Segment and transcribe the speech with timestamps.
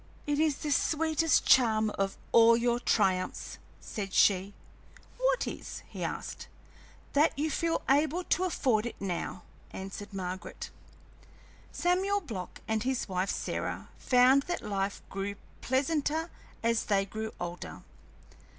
[0.25, 4.55] "It is the sweetest charm of all your triumphs!" said she.
[5.19, 6.47] "What is?" he asked.
[7.13, 10.71] "That you feel able to afford it now," answered Margaret.
[11.71, 16.31] Samuel Block and his wife Sarah found that life grew pleasanter
[16.63, 17.83] as they grew older.